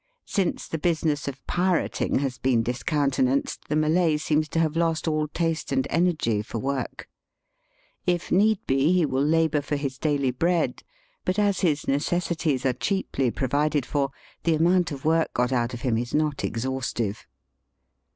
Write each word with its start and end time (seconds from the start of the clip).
Since 0.25 0.67
the 0.67 0.79
business 0.79 1.27
of 1.27 1.45
pirating 1.45 2.17
has 2.21 2.39
beeli 2.39 2.63
discounte 2.63 3.23
nanced, 3.23 3.67
the 3.69 3.75
Malay 3.75 4.17
seems 4.17 4.49
to 4.49 4.57
have 4.59 4.75
lost 4.75 5.07
all 5.07 5.27
taste 5.27 5.71
and 5.71 5.85
energy 5.91 6.41
for 6.41 6.57
work. 6.57 7.07
If 8.07 8.31
need 8.31 8.57
be 8.65 8.93
he 8.93 9.05
will 9.05 9.23
labour 9.23 9.61
for 9.61 9.75
his 9.75 9.99
daily 9.99 10.31
bread, 10.31 10.81
but 11.23 11.37
as 11.37 11.59
his 11.59 11.87
necessities 11.87 12.65
are 12.65 12.73
cheaply 12.73 13.29
provided 13.29 13.85
for, 13.85 14.09
the 14.43 14.55
amount 14.55 14.91
of 14.91 15.05
work 15.05 15.35
Digitized 15.35 15.37
by 15.37 15.43
VjOOQIC 15.43 15.43
IN 15.43 15.43
THE 15.43 15.45
TROPICS. 15.45 15.45
125 15.45 15.51
got 15.51 15.53
out 15.53 15.73
of 15.75 15.81
him 15.81 15.97
is 15.99 16.15
not 16.15 16.43
exhaustive. 16.43 17.27